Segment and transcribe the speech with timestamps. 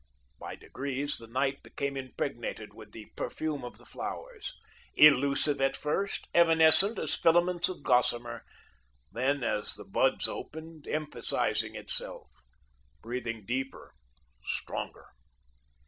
[0.39, 4.51] By degrees, the night became impregnated with the perfume of the flowers.
[4.95, 8.43] Illusive at first, evanescent as filaments of gossamer;
[9.11, 12.41] then as the buds opened, emphasising itself,
[13.03, 13.93] breathing deeper,
[14.43, 15.05] stronger.